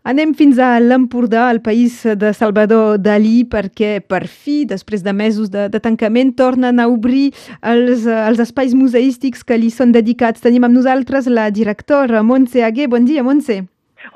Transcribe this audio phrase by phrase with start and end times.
[0.00, 5.50] Anem fins a l'Empordà, al país de Salvador Dalí, perquè per fi, després de mesos
[5.52, 10.40] de, de tancament, tornen a obrir els, els espais museístics que li són dedicats.
[10.40, 12.88] Tenim amb nosaltres la directora Montse Aguer.
[12.88, 13.60] Bon dia, Montse.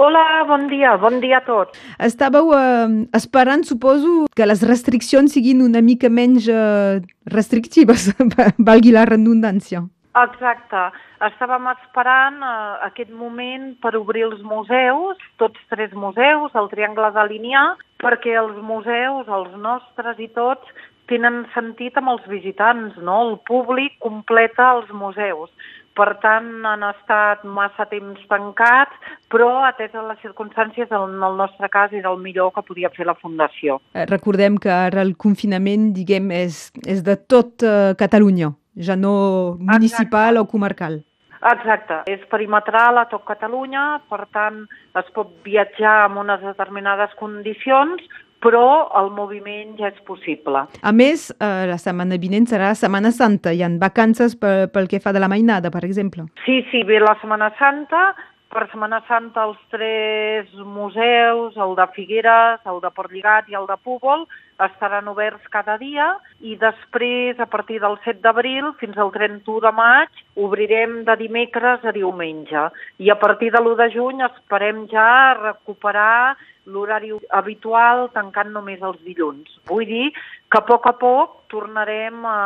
[0.00, 1.76] Hola, bon dia, bon dia a tots.
[2.00, 8.08] Estàveu eh, esperant, suposo, que les restriccions siguin una mica menys eh, restrictives,
[8.70, 9.84] valgui la redundància.
[10.14, 10.80] Exacte.
[11.26, 12.54] Estàvem esperant eh,
[12.86, 17.64] aquest moment per obrir els museus, tots tres museus, el Triangle de Línia,
[18.02, 23.20] perquè els museus, els nostres i tots, tenen sentit amb els visitants, no?
[23.28, 25.50] El públic completa els museus.
[25.94, 28.96] Per tant, han estat massa temps tancats,
[29.30, 33.06] però atès a les circumstàncies, en el nostre cas, era el millor que podia fer
[33.06, 33.78] la Fundació.
[33.94, 39.56] Eh, recordem que ara el confinament, diguem, és, és de tot uh, Catalunya ja no
[39.58, 40.40] municipal Exacte.
[40.40, 41.02] o comarcal.
[41.44, 44.62] Exacte, és perimetral a tot Catalunya, per tant
[44.96, 48.00] es pot viatjar amb unes determinades condicions,
[48.44, 50.66] però el moviment ja és possible.
[50.82, 55.00] A més, eh, la setmana vinent serà Setmana Santa, hi ha vacances pel, pel que
[55.00, 56.26] fa de la mainada, per exemple.
[56.44, 58.14] Sí, sí, ve la Setmana Santa,
[58.54, 63.76] per Setmana Santa els tres museus, el de Figueres, el de Portlligat i el de
[63.82, 64.24] Púbol,
[64.62, 69.72] estaran oberts cada dia i després, a partir del 7 d'abril fins al 31 de
[69.74, 72.68] maig, obrirem de dimecres a diumenge.
[73.02, 75.08] I a partir de l'1 de juny esperem ja
[75.40, 76.36] recuperar
[76.70, 79.50] l'horari habitual tancant només els dilluns.
[79.68, 82.38] Vull dir que a poc a poc tornarem a,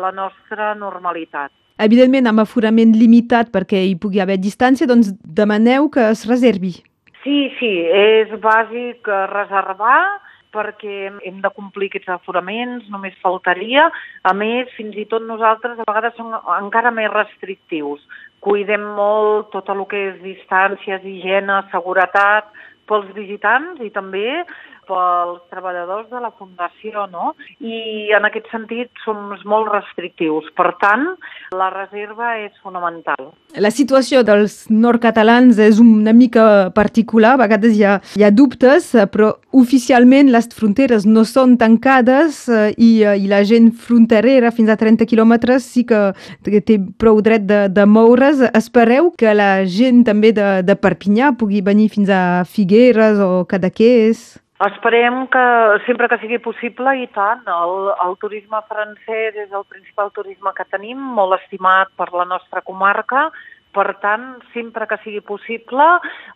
[0.00, 1.52] la nostra normalitat.
[1.82, 6.76] Evidentment, amb aforament limitat perquè hi pugui haver distància, doncs demaneu que es reservi.
[7.24, 10.20] Sí, sí, és bàsic reservar
[10.54, 13.88] perquè hem de complir aquests aforaments, només faltaria.
[14.22, 16.30] A més, fins i tot nosaltres a vegades som
[16.60, 18.04] encara més restrictius.
[18.44, 22.52] Cuidem molt tot el que és distàncies, higiene, seguretat
[22.86, 24.44] pels visitants i també
[24.88, 27.32] pels treballadors de la Fundació, no?
[27.60, 30.46] I en aquest sentit som molt restrictius.
[30.56, 31.06] Per tant,
[31.54, 33.30] la reserva és fonamental.
[33.60, 38.90] La situació dels nord-catalans és una mica particular, a vegades hi ha, hi ha dubtes,
[39.12, 44.72] però oficialment les fronteres no són tancades eh, i, eh, i la gent fronterera fins
[44.72, 46.12] a 30 quilòmetres sí que
[46.44, 48.42] té prou dret de, de moure's.
[48.54, 54.43] Espereu que la gent també de, de Perpinyà pugui venir fins a Figueres o Cadaqués?
[54.62, 55.44] Esperem que
[55.84, 57.42] sempre que sigui possible i tant.
[57.50, 62.62] El, el turisme francès és el principal turisme que tenim, molt estimat per la nostra
[62.62, 63.26] comarca,
[63.74, 65.84] per tant, sempre que sigui possible,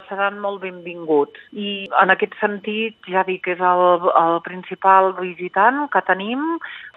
[0.08, 1.40] seran molt benvinguts.
[1.54, 6.44] I en aquest sentit, ja dic, és el, el principal visitant que tenim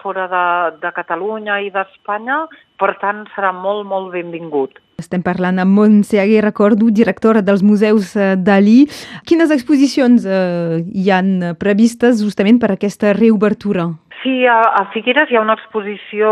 [0.01, 0.46] fora de,
[0.84, 2.46] de Catalunya i d'Espanya,
[2.81, 4.81] per tant, serà molt, molt benvingut.
[5.01, 8.85] Estem parlant amb Montse Aguer, recordo, directora dels museus eh, Dalí.
[9.25, 13.90] Quines exposicions eh, hi han previstes justament per aquesta reobertura?
[14.22, 16.32] Sí, a, a Figueres hi ha una exposició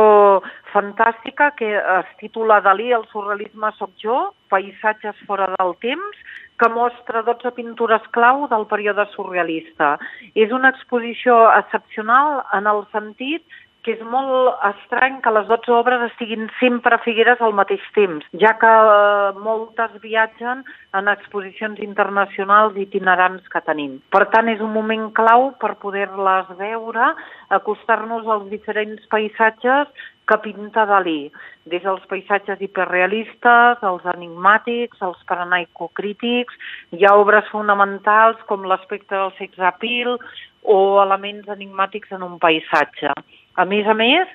[0.69, 4.17] fantàstica que es titula Dalí, el surrealisme soc jo,
[4.53, 6.19] paisatges fora del temps,
[6.59, 9.95] que mostra 12 pintures clau del període surrealista.
[10.35, 13.41] És una exposició excepcional en el sentit
[13.85, 18.25] que és molt estrany que les 12 obres estiguin sempre a Figueres al mateix temps,
[18.43, 20.65] ja que eh, moltes viatgen
[20.99, 23.97] en exposicions internacionals itinerants que tenim.
[24.11, 27.13] Per tant, és un moment clau per poder-les veure,
[27.55, 29.87] acostar-nos als diferents paisatges
[30.29, 31.31] que pinta Dalí,
[31.71, 36.59] des dels paisatges hiperrealistes, els enigmàtics, els paranaico-crítics,
[36.93, 40.17] hi ha obres fonamentals com l'aspecte del sex appeal
[40.61, 43.15] o elements enigmàtics en un paisatge.
[43.59, 44.29] A més a més,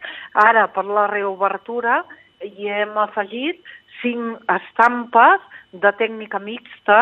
[0.45, 2.03] ara per la reobertura
[2.45, 3.63] hi hem afegit
[4.03, 6.99] cinc estampes de tècnica mixta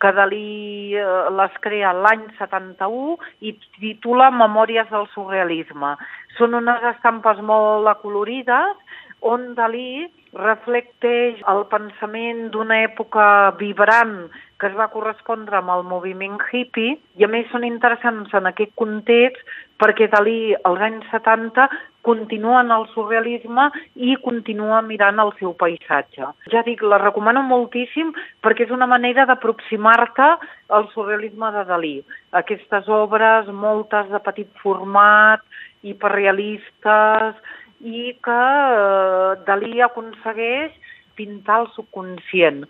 [0.00, 3.16] que Dalí eh, les crea l'any 71
[3.48, 5.94] i titula Memòries del surrealisme.
[6.36, 8.80] Són unes estampes molt acolorides
[9.24, 14.18] on Dalí reflecteix el pensament d'una època vibrant
[14.60, 18.72] que es va correspondre amb el moviment hippie i a més són interessants en aquest
[18.80, 19.40] context
[19.80, 21.68] perquè Dalí als anys 70
[22.06, 26.28] continua en el surrealisme i continua mirant el seu paisatge.
[26.52, 28.12] Ja dic, la recomano moltíssim
[28.44, 30.30] perquè és una manera d'aproximar-te
[30.78, 31.94] al surrealisme de Dalí.
[32.42, 35.42] Aquestes obres, moltes de petit format,
[35.82, 37.34] hiperrealistes,
[37.80, 40.72] i que eh, Dalí aconsegueix
[41.18, 42.64] pintar el subconscient.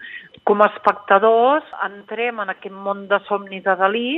[0.46, 4.10] Com a espectadors entrem en aquest món de somni de Dalí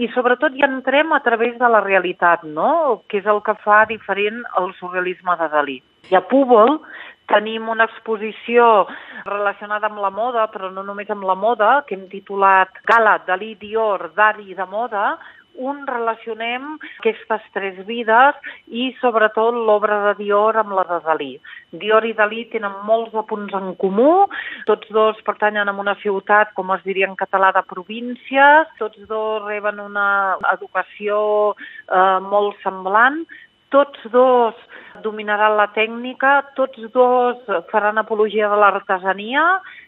[0.00, 3.02] i sobretot hi entrem a través de la realitat, no?
[3.08, 5.80] que és el que fa diferent el surrealisme de Dalí.
[6.10, 6.80] I a Púbol
[7.30, 8.64] Tenim una exposició
[9.24, 13.54] relacionada amb la moda, però no només amb la moda, que hem titulat Gala Dalí
[13.60, 15.14] Dior, d'Ari de Moda,
[15.54, 18.38] un relacionem aquestes tres vides
[18.68, 21.32] i sobretot l'obra de Dior amb la de Dalí.
[21.82, 24.26] Dior i Dalí tenen molts de punts en comú,
[24.66, 29.44] tots dos pertanyen a una ciutat, com es diria en català, de província, tots dos
[29.46, 33.24] reben una educació eh, molt semblant,
[33.72, 34.54] tots dos
[35.02, 37.40] dominaran la tècnica, tots dos
[37.72, 39.44] faran apologia de l'artesania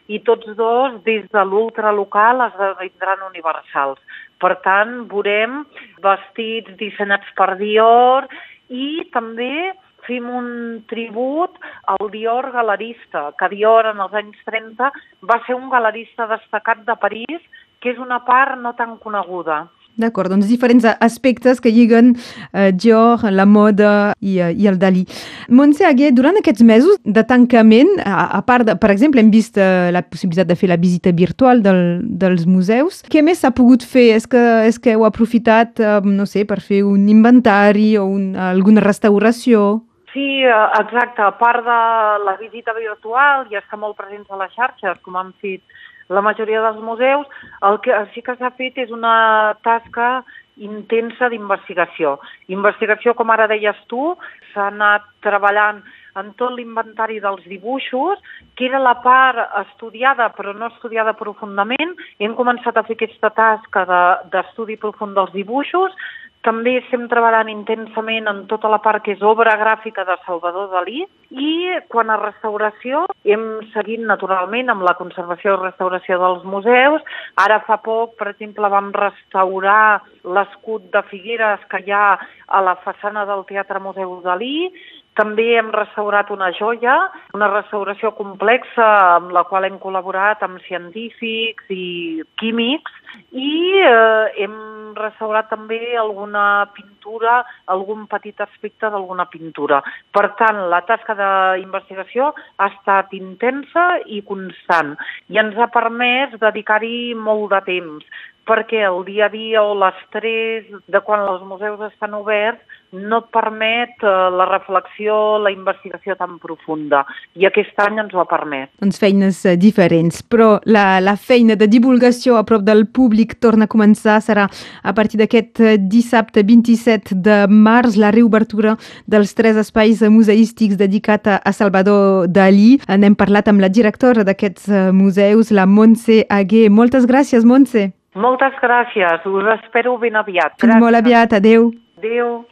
[0.07, 4.01] i tots dos, des de l'ultralocal, esdevindran universals.
[4.41, 5.63] Per tant, veurem
[6.03, 8.27] vestits dissenyats per Dior
[8.69, 9.73] i també
[10.05, 10.49] fem un
[10.89, 11.57] tribut
[11.93, 14.91] al Dior galerista, que Dior en els anys 30
[15.25, 17.41] va ser un galerista destacat de París,
[17.81, 19.65] que és una part no tan coneguda.
[19.95, 22.13] D'acord, doncs diferents aspectes que lliguen
[22.51, 25.05] eh, Dior, la moda i, eh, i el Dalí.
[25.47, 29.55] Montse Aguer, durant aquests mesos de tancament, a, a part, de, per exemple, hem vist
[29.55, 33.05] eh, la possibilitat de fer la visita virtual del, dels museus.
[33.07, 34.09] Què més s'ha pogut fer?
[34.17, 38.33] És que, és que heu aprofitat, eh, no sé, per fer un inventari o un,
[38.35, 39.79] alguna restauració?
[40.11, 41.23] Sí, eh, exacte.
[41.23, 41.79] A part de
[42.27, 45.63] la visita virtual, ja està molt presents a les xarxes, com han fet
[46.09, 47.27] la majoria dels museus,
[47.65, 50.23] el que sí que s'ha fet és una tasca
[50.55, 52.15] intensa d'investigació.
[52.53, 54.13] Investigació, com ara deies tu,
[54.53, 55.81] s'ha anat treballant
[56.15, 58.21] en tot l'inventari dels dibuixos,
[58.55, 61.95] que era la part estudiada però no estudiada profundament.
[62.19, 63.83] Hem començat a fer aquesta tasca
[64.31, 65.95] d'estudi de, profund dels dibuixos,
[66.45, 71.03] també estem treballant intensament en tota la part que és obra gràfica de Salvador Dalí
[71.31, 71.51] i
[71.89, 77.01] quan a restauració hem seguit naturalment amb la conservació i restauració dels museus.
[77.41, 80.03] Ara fa poc, per exemple, vam restaurar
[80.37, 84.69] l'escut de Figueres que hi ha a la façana del Teatre Museu Dalí
[85.15, 86.95] també hem restaurat una joia,
[87.37, 88.85] una restauració complexa
[89.15, 92.91] amb la qual hem col·laborat amb científics i químics
[93.31, 94.57] i eh, hem
[94.95, 97.41] restaurat també alguna pintura,
[97.71, 99.81] algun petit aspecte d'alguna pintura.
[100.15, 104.95] Per tant, la tasca d'investigació ha estat intensa i constant
[105.31, 108.15] i ens ha permès dedicar-hi molt de temps
[108.47, 112.61] perquè el dia a dia o l'estrès de quan els museus estan oberts
[112.95, 117.03] no et permet eh, la reflexió, la investigació tan profunda.
[117.35, 118.69] I aquest any ens ho ha permès.
[118.81, 123.67] Doncs feines eh, diferents, però la, la feina de divulgació a prop del públic torna
[123.67, 124.21] a començar.
[124.23, 128.77] Serà a partir d'aquest eh, dissabte 27 de març la reobertura
[129.11, 132.77] dels tres espais museístics dedicats a Salvador Dalí.
[132.87, 136.69] N'hem parlat amb la directora d'aquests museus, la Montse Aguer.
[136.71, 137.89] Moltes gràcies, Montse.
[138.15, 140.55] Moltes gràcies, us espero ben aviat.
[140.55, 140.79] Gràcies.
[140.79, 141.71] molt aviat, adeu.
[141.99, 142.45] Adeu.